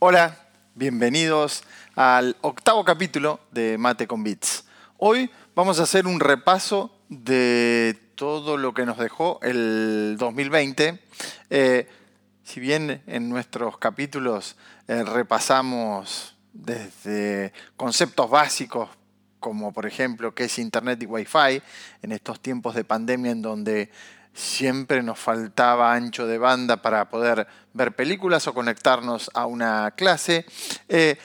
[0.00, 0.38] Hola,
[0.76, 1.64] bienvenidos
[1.96, 4.64] al octavo capítulo de Mate con Bits.
[4.96, 11.00] Hoy vamos a hacer un repaso de todo lo que nos dejó el 2020.
[11.50, 11.88] Eh,
[12.44, 14.54] si bien en nuestros capítulos
[14.86, 18.88] eh, repasamos desde conceptos básicos
[19.40, 21.60] como por ejemplo qué es Internet y Wi-Fi
[22.02, 23.90] en estos tiempos de pandemia en donde
[24.34, 30.46] siempre nos faltaba ancho de banda para poder ver películas o conectarnos a una clase.
[30.88, 31.18] Eh,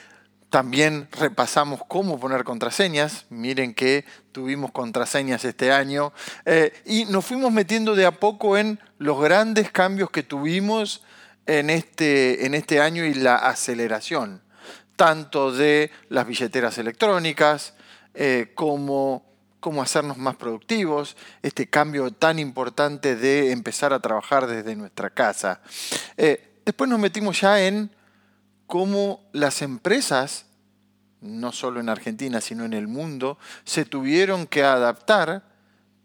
[0.50, 3.26] también repasamos cómo poner contraseñas.
[3.28, 6.12] Miren que tuvimos contraseñas este año.
[6.44, 11.02] Eh, y nos fuimos metiendo de a poco en los grandes cambios que tuvimos
[11.46, 14.42] en este, en este año y la aceleración,
[14.96, 17.74] tanto de las billeteras electrónicas
[18.14, 19.33] eh, como
[19.64, 25.62] cómo hacernos más productivos, este cambio tan importante de empezar a trabajar desde nuestra casa.
[26.18, 27.90] Eh, después nos metimos ya en
[28.66, 30.44] cómo las empresas,
[31.22, 35.44] no solo en Argentina, sino en el mundo, se tuvieron que adaptar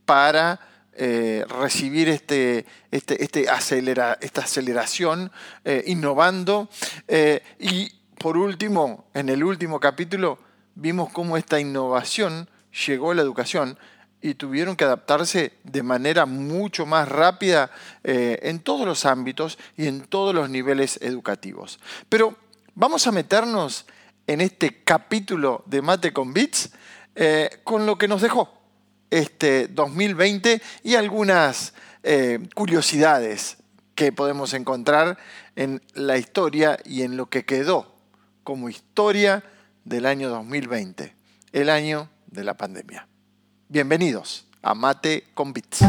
[0.06, 0.62] para
[0.94, 5.34] eh, recibir este, este, este acelera, esta aceleración,
[5.66, 6.70] eh, innovando.
[7.60, 10.40] y por último, en el último capítulo,
[10.76, 12.48] vimos cómo esta innovación
[12.88, 13.78] llegó la educación
[14.22, 17.72] y tuvieron que adaptarse de manera mucho más rápida
[18.04, 21.80] eh, en todos los ámbitos y en todos los niveles educativos.
[22.10, 22.36] Pero
[22.76, 23.86] vamos a meternos
[24.28, 26.72] en este capítulo de Mate con Bits
[27.16, 28.54] eh, con lo que nos dejó
[29.10, 33.58] este 2020 y algunas eh, curiosidades
[33.96, 35.18] que podemos encontrar
[35.56, 37.96] en la historia y en lo que quedó
[38.44, 39.44] como historia
[39.84, 41.16] del año 2020,
[41.52, 43.08] el año de la pandemia.
[43.68, 45.80] Bienvenidos a Mate con Bits.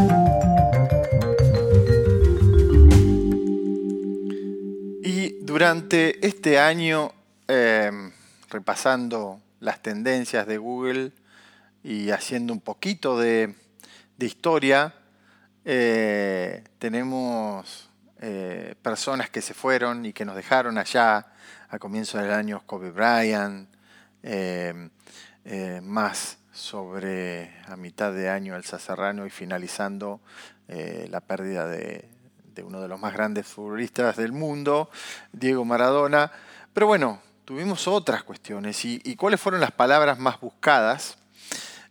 [5.02, 7.12] Y durante este año,
[7.46, 8.12] em,
[8.48, 11.12] repasando las tendencias de Google
[11.82, 13.54] y haciendo un poquito de,
[14.18, 14.94] historia,
[15.64, 17.88] eh, tenemos
[18.20, 21.32] eh, personas que se fueron y que nos dejaron allá
[21.70, 23.66] a comienzos del año, Kobe Bryant,
[24.22, 24.90] em,
[25.52, 30.20] eh, más sobre a mitad de año el Sacerrano y finalizando
[30.68, 32.08] eh, la pérdida de,
[32.62, 34.90] uno de los más grandes futbolistas del mundo,
[35.32, 36.30] Diego Maradona.
[36.72, 38.84] Pero bueno, tuvimos otras cuestiones.
[38.84, 41.18] ¿Y, cuáles fueron las palabras más buscadas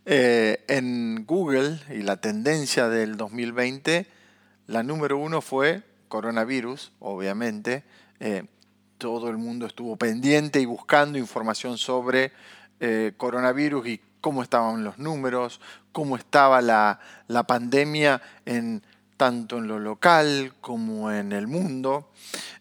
[0.06, 4.06] eh, en Google y la tendencia del 2020?
[4.68, 7.84] La número uno fue coronavirus, obviamente.
[8.96, 12.32] todo el mundo estuvo pendiente y buscando información sobre
[12.80, 15.60] eh, coronavirus y cómo estaban los números,
[15.92, 16.98] cómo estaba la,
[17.46, 18.82] pandemia en,
[19.16, 22.10] tanto en lo local como en el mundo.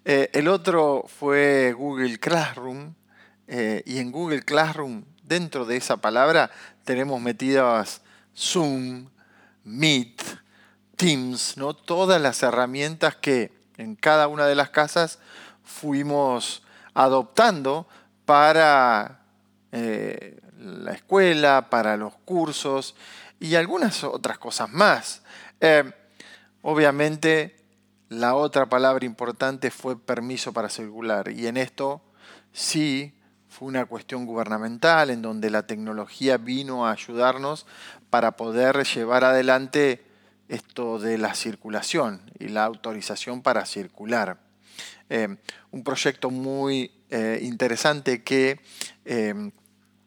[0.06, 2.94] Eh, el otro fue Google Classroom
[3.47, 6.51] eh, y en Google Classroom, dentro de esa palabra,
[6.84, 8.01] tenemos metidas
[8.36, 9.07] Zoom,
[9.63, 10.22] Meet,
[10.96, 11.74] Teams, ¿no?
[11.74, 15.19] todas las herramientas que en cada una de las casas
[15.63, 16.62] fuimos
[16.94, 17.88] adoptando
[18.25, 19.19] para
[19.72, 22.96] eh, la escuela, para los cursos
[23.40, 25.22] y algunas otras cosas más.
[25.62, 25.91] Eh,
[26.62, 27.56] obviamente,
[28.09, 32.02] la otra palabra importante fue permiso para circular y en esto
[32.52, 33.13] sí
[33.47, 37.66] fue una cuestión gubernamental en donde la tecnología vino a ayudarnos
[38.09, 40.03] para poder llevar adelante
[40.47, 44.40] esto de la circulación y la autorización para circular.
[45.09, 45.38] Eh,
[45.72, 46.91] un proyecto muy
[47.41, 48.59] interesante que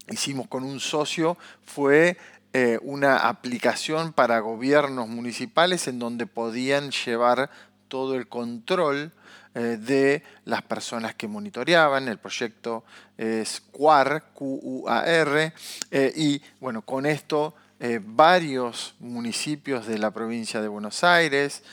[0.08, 2.16] hicimos con un socio fue
[2.54, 7.50] eh, una aplicación para gobiernos municipales en donde podían llevar
[7.88, 9.10] todo el control
[9.54, 12.08] eh, de las personas que monitoreaban.
[12.08, 12.84] El proyecto
[13.16, 15.54] es QUAR, Q-U-A-R,
[15.90, 17.54] eh, y bueno, con esto
[18.02, 21.64] varios municipios de la provincia de Buenos Aires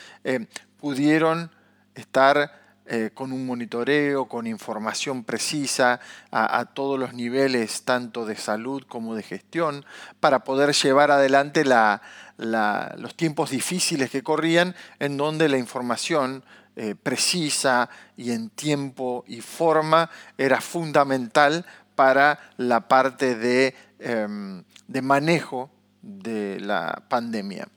[0.79, 1.51] pudieron
[1.93, 2.51] estar
[2.91, 5.99] eh, con un monitoreo, con información precisa
[6.31, 9.85] a, todos los niveles, tanto de salud como de gestión,
[10.19, 16.43] para poder llevar adelante los tiempos difíciles que corrían, en donde la información
[16.75, 25.01] eh, precisa y en tiempo y forma era fundamental para la parte de, em, de
[25.03, 25.69] manejo
[26.01, 27.67] de la pandemia.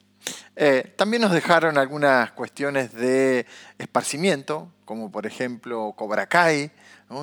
[0.54, 3.46] Eh, también nos dejaron algunas cuestiones de
[3.78, 6.70] esparcimiento, como por ejemplo Cobra Kai,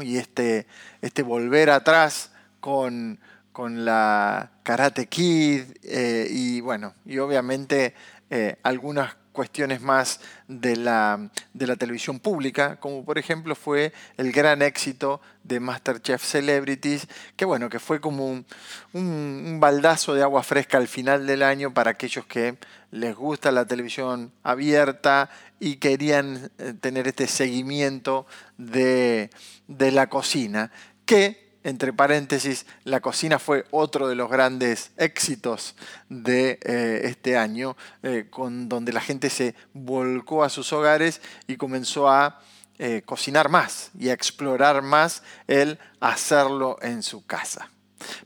[0.01, 0.67] y este,
[1.01, 3.19] este volver atrás con,
[3.61, 7.93] la Karate Kid, eh, y bueno, y obviamente
[8.29, 10.19] eh, algunas cuestiones más
[10.49, 16.21] de la, de la televisión pública, como por ejemplo fue el gran éxito de Masterchef
[16.21, 17.07] Celebrities,
[17.37, 18.45] que bueno, que fue como un,
[18.91, 22.57] un, baldazo de agua fresca al final del año para aquellos que
[22.91, 25.29] les gusta la televisión abierta
[25.61, 28.27] y querían eh, tener este seguimiento
[28.57, 29.29] de,
[29.69, 30.69] de la cocina,
[31.05, 35.75] que entre paréntesis, la cocina fue otro de los grandes éxitos
[36.07, 41.57] de eh, este año, eh, con, donde la gente se volcó a sus hogares y
[41.57, 42.41] comenzó a
[42.77, 47.69] eh, cocinar más y a explorar más el hacerlo en su casa.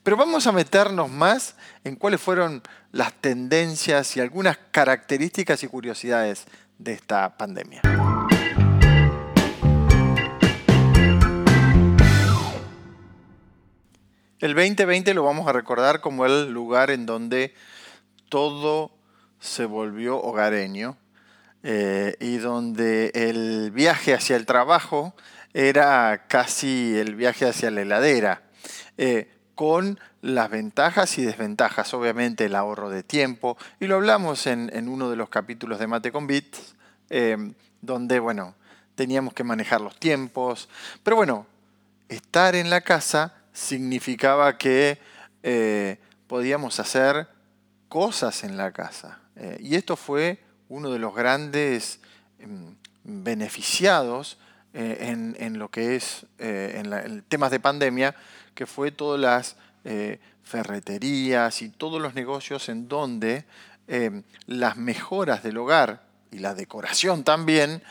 [0.04, 6.46] Pero vamos a meternos más en cuáles fueron las tendencias y algunas características y curiosidades
[6.78, 7.82] de esta pandemia.
[14.44, 17.54] El 2020 lo vamos a recordar como el lugar en donde
[18.28, 18.92] todo
[19.40, 20.98] se volvió hogareño
[21.64, 25.16] eh, y donde el viaje hacia el trabajo
[25.54, 28.42] era casi el viaje hacia la heladera,
[28.98, 34.90] eh, con las ventajas y desventajas, obviamente el ahorro de tiempo, y lo hablamos en,
[34.90, 36.76] uno de los capítulos de Mate con Bits,
[37.10, 37.38] eh,
[37.80, 38.56] donde, bueno,
[38.96, 40.68] teníamos que manejar los tiempos,
[41.02, 41.48] pero bueno,
[42.10, 44.98] estar en la casa significaba que
[45.44, 45.98] eh,
[46.28, 47.28] podíamos hacer
[47.88, 49.20] cosas en la casa.
[49.36, 50.40] Eh, y esto fue
[50.70, 52.00] uno de los grandes
[52.40, 54.40] em, beneficiados
[54.74, 58.16] eh, en, lo que es en, temas de pandemia,
[58.56, 59.56] que fue todas las
[60.44, 63.46] ferreterías y todos los negocios en donde
[63.88, 67.84] em, las mejoras del hogar y la decoración también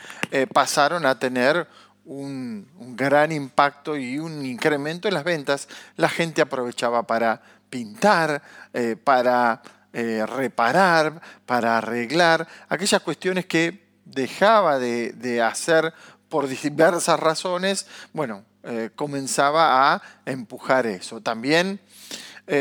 [0.51, 1.67] pasaron a tener
[2.05, 8.41] un, gran impacto y un incremento en las ventas, la gente aprovechaba para pintar,
[8.73, 9.61] eh, para
[9.93, 15.93] eh, reparar, para arreglar, aquellas cuestiones que dejaba de, hacer
[16.29, 21.21] por diversas razones, bueno, eh, comenzaba a empujar eso.
[21.21, 21.79] También,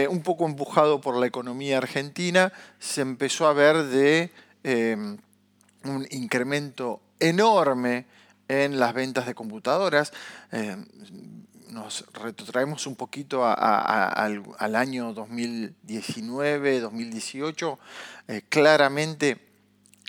[0.09, 4.31] un poco empujado por la economía argentina, se empezó a ver de
[5.85, 8.07] un incremento enorme
[8.49, 10.13] en las ventas de computadoras.
[10.51, 10.77] Eh,
[11.73, 17.79] nos retrotraemos un poquito al, año 2019, 2018.
[18.29, 19.39] Eh, claramente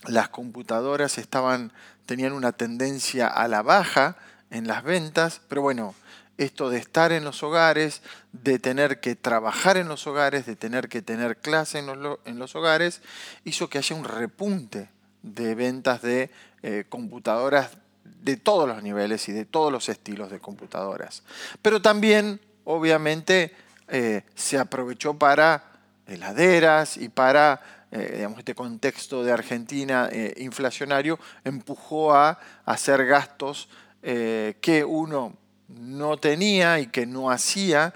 [0.08, 1.72] las computadoras estaban,
[2.06, 4.18] tenían una tendencia a la baja
[4.50, 5.96] en las ventas, pero bueno,
[6.38, 8.02] esto de estar en los hogares,
[8.32, 12.40] de tener que trabajar en los hogares, de tener que tener clase en los, en
[12.40, 13.02] los hogares,
[13.46, 14.90] hizo que haya un repunte
[15.22, 16.32] de ventas de
[16.64, 17.78] eh, computadoras
[18.24, 21.24] de todos los niveles y de todos los estilos de computadoras.
[21.62, 23.54] Pero también, obviamente,
[23.90, 25.64] eh, se aprovechó para
[26.08, 27.62] heladeras y para,
[27.92, 33.70] eh, digamos, este contexto de Argentina eh, inflacionario, empujó a hacer gastos
[34.02, 35.38] que uno
[35.70, 37.94] no tenía y que no hacía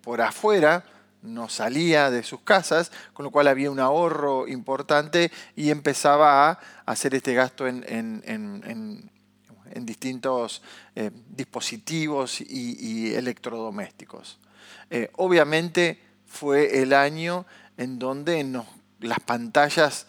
[0.00, 0.82] por afuera,
[1.22, 6.58] no salía de sus casas, con lo cual había un ahorro importante y empezaba a
[6.86, 9.13] hacer este gasto en en
[9.74, 10.62] distintos
[10.94, 14.38] eh, dispositivos y, electrodomésticos.
[14.90, 18.62] Eh, obviamente fue el año en donde
[19.00, 20.06] las pantallas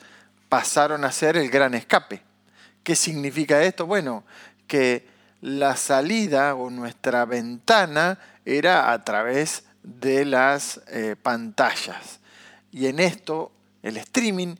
[0.50, 2.22] pasaron a ser el gran escape.
[2.84, 3.86] ¿Qué significa esto?
[3.86, 4.24] Bueno,
[4.68, 5.08] que
[5.42, 12.20] la salida o nuestra ventana era a través de las eh, pantallas.
[12.72, 13.52] Y en esto,
[13.84, 14.56] el streaming,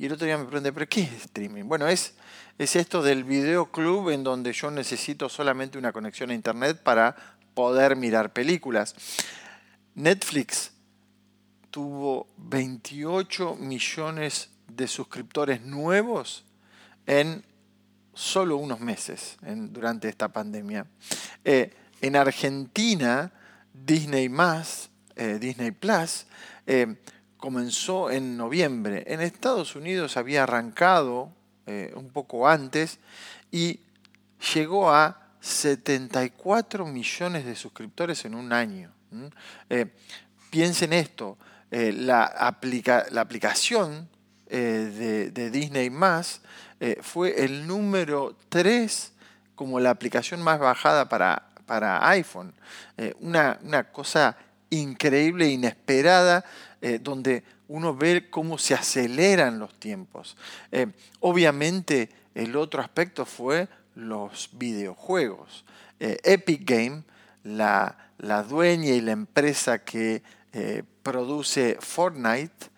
[0.00, 1.64] y el otro día me pregunté, ¿pero qué es streaming?
[1.64, 2.14] Bueno, es
[2.60, 7.16] es esto del videoclub en donde yo necesito solamente una conexión a internet para
[7.54, 8.94] poder mirar películas.
[9.94, 10.72] Netflix
[11.70, 16.44] tuvo 28 millones de suscriptores nuevos
[17.06, 17.42] en
[18.12, 20.84] solo unos meses durante esta pandemia.
[21.42, 23.32] Eh, en Argentina,
[23.72, 24.30] Disney
[25.16, 26.26] eh, Disney Plus,
[26.66, 26.94] eh,
[27.40, 29.02] comenzó en noviembre.
[29.06, 31.32] En Estados Unidos había arrancado
[31.66, 32.98] eh, un poco antes,
[33.50, 33.80] y
[34.54, 38.92] llegó a 74 millones de suscriptores en un año.
[39.68, 39.86] Eh,
[40.50, 41.38] piensen esto,
[41.70, 44.08] eh, la, aplica, la, aplicación
[44.48, 46.42] de, Disney más
[47.02, 49.12] fue el número 3
[49.54, 52.52] como la aplicación más bajada para, para iPhone.
[53.20, 54.36] Una, una, cosa
[54.70, 56.44] increíble, inesperada,
[57.02, 60.36] donde uno ve cómo se aceleran los tiempos.
[60.72, 60.88] Eh,
[61.20, 65.64] obviamente el otro aspecto fue los videojuegos.
[66.00, 67.04] Eh, Epic Game,
[67.44, 67.96] la,
[68.48, 70.22] dueña y la empresa que
[70.52, 72.70] eh, produce Fortnite,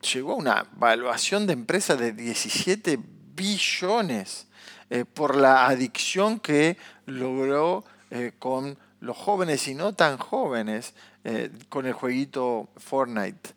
[0.00, 2.98] llegó a una valuación de empresa de 17
[3.34, 4.46] billones
[5.12, 7.84] por la adicción que logró
[8.38, 10.94] con los jóvenes y no tan jóvenes
[11.68, 13.54] con el jueguito Fortnite.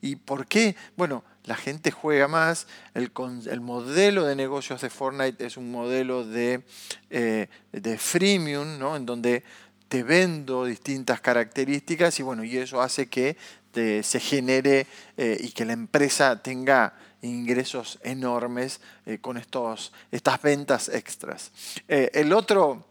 [0.00, 0.76] ¿Y, por qué?
[0.96, 3.12] Bueno, la gente juega más, el,
[3.50, 6.62] el, modelo de negocios de Fortnite es un modelo de,
[7.10, 8.96] eh, de freemium, ¿no?
[8.96, 9.44] en donde
[9.88, 13.36] te vendo distintas características y bueno, y eso hace que
[14.02, 14.86] se genere
[15.18, 21.52] eh, y que la empresa tenga ingresos enormes eh, con estos, estas ventas extras.
[21.86, 22.86] el, otro,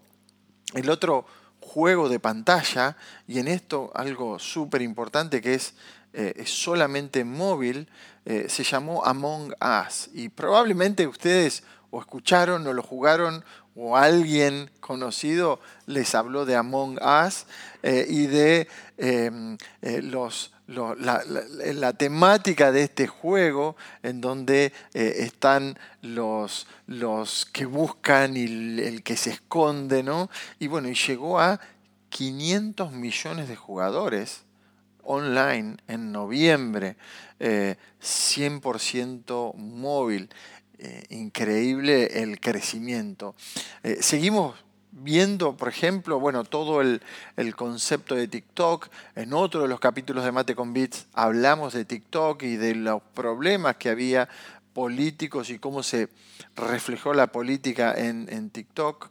[0.76, 1.26] el otro
[1.66, 2.96] juego de pantalla,
[3.28, 5.74] y en esto algo súper importante que es
[6.18, 7.90] eh, es solamente móvil,
[8.24, 10.10] eh, se llamó Among Us.
[10.14, 13.44] Y probablemente ustedes o escucharon o lo jugaron
[13.76, 17.48] o alguien conocido les habló de Among Us
[17.84, 19.58] eh, y de em,
[20.68, 29.18] la, temática de este juego en donde están los, los que buscan y el, que
[29.18, 30.30] se esconde, ¿no?
[30.60, 31.60] Y bueno, y llegó a
[32.10, 34.44] 500 millones de jugadores
[35.04, 36.98] online en noviembre,
[37.40, 40.30] 100% eh, móvil.
[40.78, 43.34] Eh, increíble el crecimiento.
[43.82, 44.56] Eh, seguimos
[44.96, 47.02] viendo, por ejemplo, bueno, todo el,
[47.56, 48.90] concepto de TikTok.
[49.16, 53.02] En otro de los capítulos de Mate con Bits hablamos de TikTok y de los
[53.14, 54.28] problemas que había
[54.74, 56.10] políticos y cómo se
[56.56, 59.10] reflejó la política en, TikTok.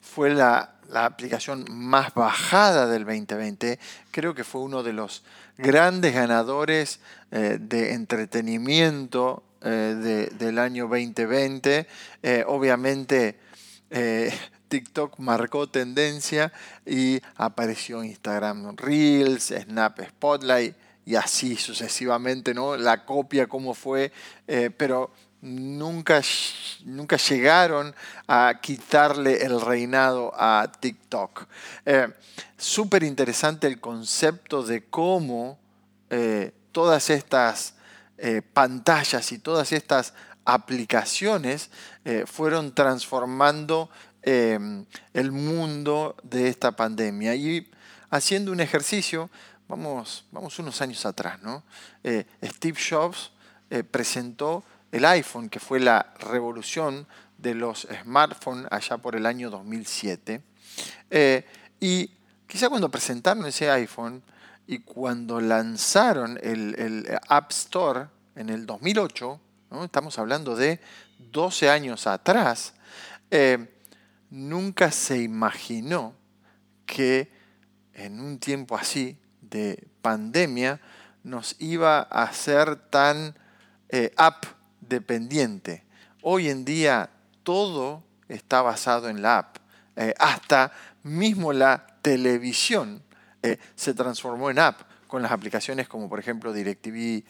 [0.00, 3.78] fue la la aplicación más bajada del 2020.
[4.10, 5.22] Creo que fue uno de los
[5.56, 7.00] grandes ganadores
[7.30, 11.86] eh, de entretenimiento eh, del año 2020.
[13.90, 14.32] Eh,
[14.68, 16.52] TikTok marcó tendencia
[16.86, 22.76] y apareció Instagram Reels, Snap Spotlight y así sucesivamente, ¿no?
[22.76, 24.12] La copia cómo fue,
[24.76, 25.10] pero
[25.42, 26.20] nunca,
[26.84, 27.94] nunca llegaron
[28.28, 31.46] a quitarle el reinado a TikTok.
[31.84, 32.08] Eh,
[32.56, 35.58] Súper interesante el concepto de cómo
[36.10, 37.74] eh, todas estas
[38.18, 40.12] eh, pantallas y todas estas
[40.54, 41.70] aplicaciones
[42.26, 43.90] fueron transformando
[44.22, 47.34] el mundo de esta pandemia.
[47.34, 47.70] Y
[48.10, 49.30] haciendo un ejercicio,
[49.68, 51.62] vamos, vamos unos años atrás, ¿no?
[52.42, 53.32] Steve Jobs
[53.90, 57.06] presentó el iPhone, que fue la revolución
[57.38, 60.42] de los smartphones allá por el año 2007.
[61.10, 61.44] Eh,
[61.80, 62.10] y
[62.46, 64.22] quizá cuando presentaron ese iPhone
[64.66, 69.40] y cuando lanzaron el, App Store en el 2008,
[69.84, 70.80] estamos hablando de
[71.18, 72.74] 12 años atrás,
[73.30, 73.68] eh,
[74.28, 76.14] nunca se imaginó
[76.86, 77.30] que
[77.94, 80.80] en un tiempo así de pandemia
[81.22, 83.36] nos iba a ser tan
[83.88, 84.44] eh, app
[84.80, 85.84] dependiente.
[86.22, 87.10] Hoy en día
[87.42, 89.56] todo está basado en la app.
[89.96, 90.72] Eh, hasta
[91.02, 93.02] mismo la televisión
[93.74, 97.24] se transformó en app con las aplicaciones como por ejemplo DirecTV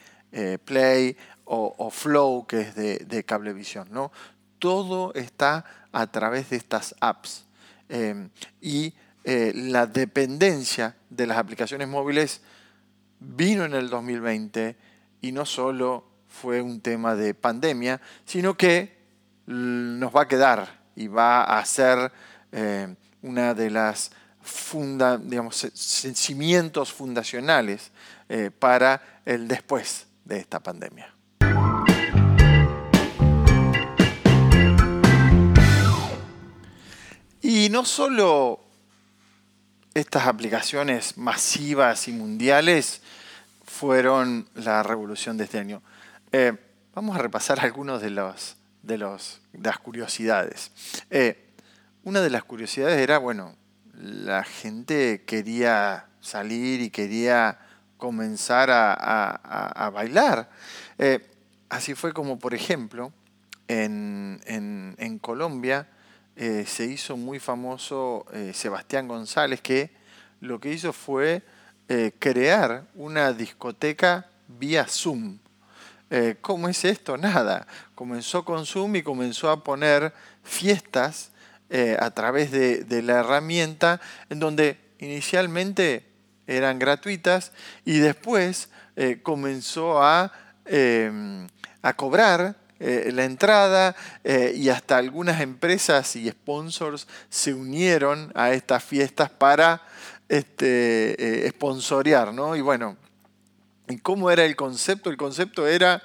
[0.64, 1.16] Play
[1.52, 3.88] o, Flow, que es de, cablevisión.
[3.90, 4.12] ¿no?
[4.58, 7.46] Todo está a través de estas apps.
[8.60, 12.40] y la dependencia de las aplicaciones móviles
[13.20, 14.76] vino en el 2020
[15.20, 18.98] y no solo fue un tema de pandemia, sino que
[19.46, 22.12] nos va a quedar y va a ser
[22.52, 24.10] eh, una de las
[25.20, 27.90] digamos, cimientos fundacionales
[28.28, 31.12] eh, para el después de esta pandemia.
[37.52, 38.60] Y no solo
[39.92, 43.02] estas aplicaciones masivas y mundiales
[43.64, 45.82] fueron la revolución de este año.
[46.30, 46.52] Eh,
[46.94, 50.70] vamos a repasar algunos de, los, de, los, las curiosidades.
[51.10, 51.50] Eh,
[52.04, 53.56] una de las curiosidades era, bueno,
[53.94, 57.58] la gente quería salir y quería
[57.96, 60.50] comenzar a, bailar.
[60.98, 61.28] Eh,
[61.68, 63.12] así fue como, por ejemplo,
[63.66, 65.88] en, en, Colombia
[66.66, 69.90] se hizo muy famoso Sebastián González, que
[70.40, 71.42] lo que hizo fue
[72.18, 74.26] crear una discoteca
[74.58, 75.38] vía Zoom.
[76.12, 77.16] Eh, ¿Cómo es esto?
[77.16, 77.68] Nada.
[77.94, 81.30] Comenzó con Zoom y comenzó a poner fiestas
[81.68, 86.04] eh, a través de, la herramienta en donde inicialmente
[86.48, 87.52] eran gratuitas
[87.84, 90.32] y después eh, comenzó a,
[90.64, 91.46] em,
[91.80, 93.94] a cobrar la entrada
[94.24, 99.82] y hasta algunas empresas y sponsors se unieron a estas fiestas para
[100.28, 102.56] este, sponsorear, ¿no?
[102.56, 102.96] Y bueno,
[103.90, 105.10] ¿Y cómo era el concepto?
[105.10, 106.00] El concepto era,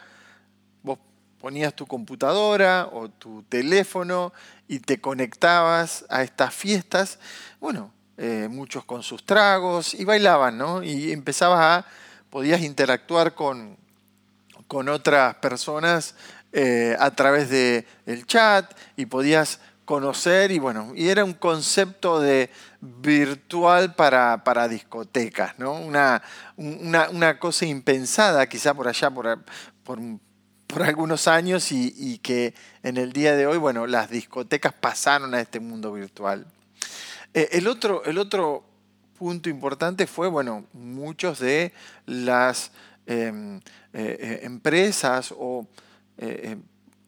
[0.82, 0.98] vos
[1.40, 4.34] ponías tu computadora o tu teléfono
[4.68, 7.20] y te conectabas a estas fiestas,
[7.60, 10.82] bueno, eh, muchos con sus tragos y bailaban, ¿no?
[10.82, 11.86] Y empezabas a,
[12.32, 13.78] podías interactuar con,
[14.68, 16.16] con otras personas
[16.58, 22.22] eh, a través del el chat y podías conocer y bueno, y era un concepto
[22.22, 25.74] de virtual para, para discotecas, ¿no?
[25.74, 26.24] Una,
[26.56, 29.44] una, cosa impensada quizá por allá, por,
[29.84, 30.00] por,
[30.66, 35.42] por algunos años y, que en el día de hoy, bueno, las discotecas pasaron a
[35.42, 36.48] este mundo virtual.
[37.34, 38.64] Eh, el, otro, el otro
[39.20, 41.74] punto importante fue, bueno, muchos de
[42.06, 42.72] las
[43.08, 43.60] em,
[43.92, 45.68] eh, empresas o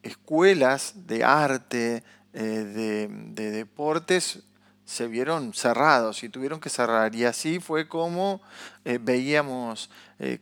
[0.04, 4.40] escuelas de arte, de, de, deportes,
[4.86, 7.14] se vieron cerrados y tuvieron que cerrar.
[7.16, 8.42] Y así fue como
[8.84, 9.90] veíamos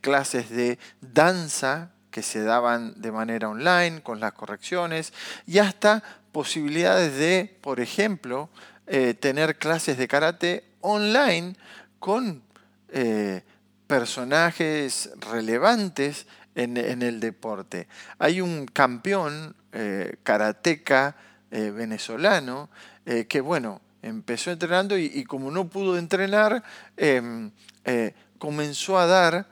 [0.00, 5.12] clases de danza que se daban de manera online con las correcciones
[5.46, 8.48] y hasta posibilidades de, por ejemplo,
[8.86, 11.56] eh, tener clases de karate online
[11.98, 12.42] con
[12.88, 13.42] eh,
[13.86, 16.26] personajes relevantes
[16.56, 17.86] en, el deporte.
[18.18, 21.16] Hay un campeón eh, karateca
[21.50, 22.68] venezolano
[23.28, 26.62] que, bueno, empezó entrenando y, como no pudo entrenar,
[26.96, 27.52] em,
[28.38, 29.46] comenzó a dar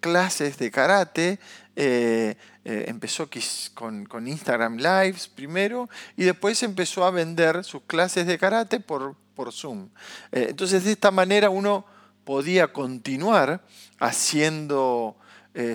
[0.00, 1.38] clases de karate
[1.74, 3.30] eh, eh, empezó
[3.72, 5.88] con, Instagram Lives primero
[6.18, 9.88] y después empezó a vender sus clases de karate por, por Zoom.
[10.30, 11.86] Eh, entonces de esta manera uno
[12.24, 13.64] podía continuar
[13.98, 15.16] haciendo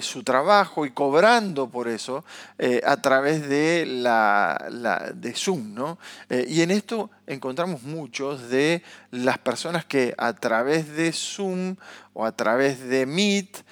[0.02, 2.26] su trabajo y cobrando por eso
[2.84, 5.76] a través de, la, de Zoom.
[5.76, 6.00] ¿no?
[6.30, 8.82] y en esto encontramos muchos de
[9.12, 11.76] las personas que a través de Zoom
[12.14, 13.64] o a través de Meet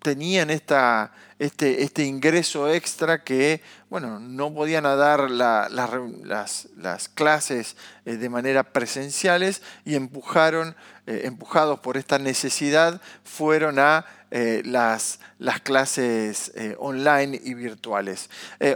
[0.00, 8.28] tenían esta, este, este ingreso extra que, bueno, no podían dar las, clases eh, de
[8.28, 10.76] manera presenciales y empujaron,
[11.06, 14.04] eh, empujados por esta necesidad, fueron a
[14.36, 18.28] eh, las, las, clases online y virtuales.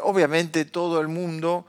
[0.03, 1.67] obviamente todo el mundo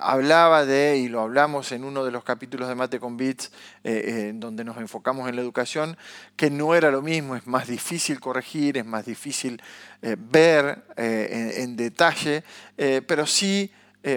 [0.00, 3.50] hablaba de, y lo hablamos en uno de los capítulos de Mate con Bits,
[3.84, 5.96] eh, donde nos enfocamos en la educación,
[6.36, 9.60] que no era lo mismo, es más difícil corregir, es más difícil
[10.02, 12.44] eh, ver eh, en, detalle,
[13.06, 13.70] pero sí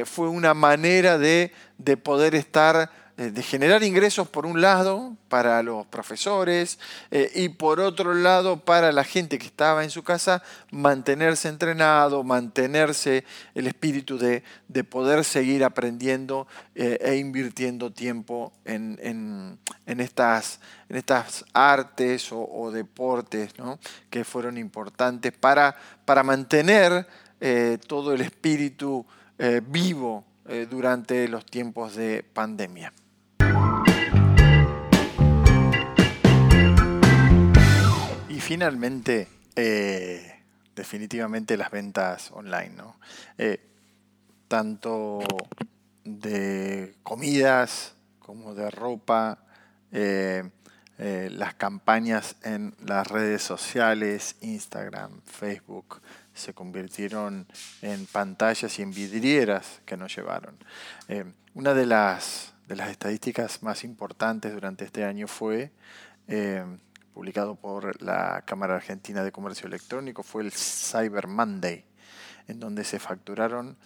[0.06, 5.62] fue una manera de, de poder estar eh, de generar ingresos por un lado para
[5.62, 6.80] los profesores
[7.12, 12.24] eh, y por otro lado para la gente que estaba en su casa mantenerse entrenado,
[12.24, 14.42] mantenerse el espíritu de,
[14.86, 18.98] poder seguir aprendiendo eh, e invirtiendo tiempo en,
[19.86, 23.52] estas, en estas, artes o, deportes
[24.10, 27.06] que fueron importantes para, para mantener
[27.86, 29.06] todo el espíritu
[29.64, 30.24] vivo
[30.70, 32.94] durante los tiempos de pandemia.
[38.50, 40.42] Finalmente, eh,
[40.76, 43.00] definitivamente las ventas online, ¿no?
[43.38, 43.60] Eh,
[44.48, 45.20] tanto
[46.04, 49.38] de comidas como de ropa,
[49.92, 50.50] eh,
[50.98, 56.02] las campañas en las redes sociales, Instagram, Facebook,
[56.34, 57.46] se convirtieron
[57.84, 60.58] en pantallas y en vidrieras que nos llevaron.
[61.54, 65.72] una de las, de las estadísticas más importantes durante este año fue
[67.14, 71.86] publicado por la Cámara Argentina de Comercio Electrónico, fue el Cyber Monday,
[72.48, 73.78] en donde se facturaron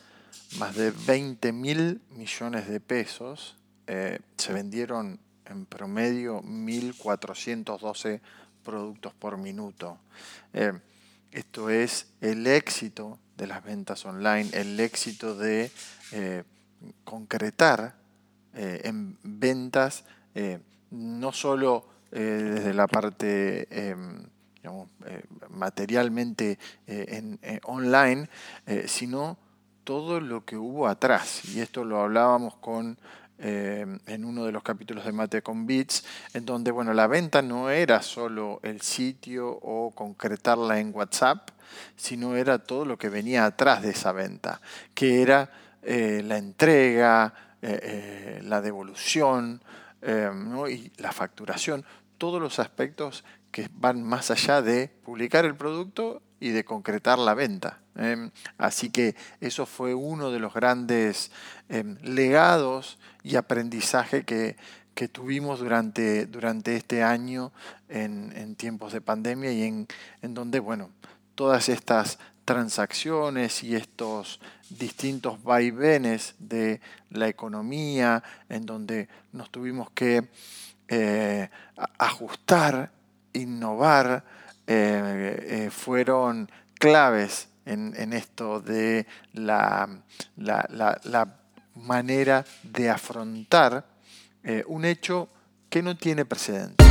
[0.57, 3.57] más de 20 mil millones de pesos,
[3.87, 8.21] eh, se vendieron en promedio 1.412
[8.63, 9.99] productos por minuto.
[10.53, 10.73] Eh,
[11.31, 15.71] esto es el éxito de las ventas online, el éxito de
[16.11, 16.43] eh,
[17.03, 17.95] concretar
[18.55, 20.03] en ventas
[20.91, 24.21] no solo eh, desde la parte em,
[24.61, 28.29] eh, materialmente eh, en, online,
[28.85, 29.35] sino
[29.83, 31.41] todo lo que hubo atrás.
[31.45, 32.99] Y esto lo hablábamos con
[33.39, 37.41] em, en uno de los capítulos de Mate con Bits, en donde bueno, la venta
[37.41, 41.49] no era solo el sitio o concretarla en WhatsApp,
[41.95, 44.61] sino era todo lo que venía atrás de esa venta,
[44.93, 45.49] que era
[45.81, 47.33] la entrega,
[48.43, 49.63] la devolución
[50.01, 51.83] em, y la facturación,
[52.23, 57.33] todos los aspectos que van más allá de publicar el producto y de concretar la
[57.33, 57.81] venta.
[57.97, 61.31] Em, así que eso fue uno de los grandes
[61.67, 64.55] em, legados y aprendizaje que,
[64.95, 67.51] que tuvimos durante, durante este año
[67.89, 69.87] en, tiempos de pandemia y en,
[70.21, 70.91] en donde, bueno,
[71.35, 80.29] todas estas transacciones y estos distintos vaivenes de la economía, en donde nos tuvimos que
[80.95, 81.49] eh,
[81.97, 82.91] ajustar,
[83.33, 84.23] innovar,
[84.67, 89.89] eh, eh, fueron claves en, esto de la,
[91.73, 93.87] manera de afrontar
[94.67, 95.29] un hecho
[95.67, 96.85] que no tiene precedentes.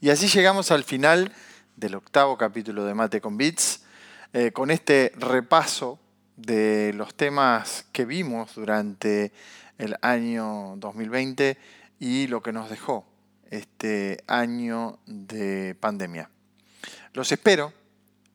[0.00, 1.32] Y así llegamos al final
[1.76, 3.84] del octavo capítulo de Mate con Bits,
[4.32, 5.98] eh, con este repaso
[6.36, 9.32] de los temas que vimos durante
[9.78, 11.58] el año 2020
[11.98, 13.04] y lo que nos dejó
[13.50, 16.30] este año de pandemia.
[17.12, 17.72] Los espero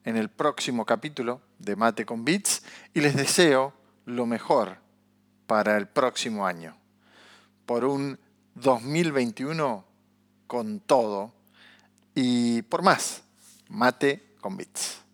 [0.04, 3.72] en el próximo capítulo de Mate con Bits y les deseo
[4.04, 4.76] lo mejor
[5.46, 6.76] para el próximo año.
[7.64, 8.18] Por un
[8.54, 9.84] 2021
[10.46, 11.32] con todo
[12.14, 13.22] y por más,
[13.68, 15.05] mate con bits.